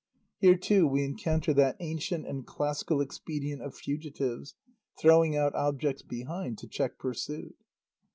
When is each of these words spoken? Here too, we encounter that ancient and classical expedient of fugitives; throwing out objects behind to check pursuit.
Here 0.39 0.57
too, 0.57 0.87
we 0.87 1.03
encounter 1.03 1.53
that 1.53 1.75
ancient 1.79 2.25
and 2.25 2.43
classical 2.43 3.01
expedient 3.01 3.61
of 3.61 3.75
fugitives; 3.75 4.55
throwing 4.99 5.35
out 5.37 5.53
objects 5.53 6.01
behind 6.01 6.57
to 6.57 6.67
check 6.67 6.97
pursuit. 6.97 7.55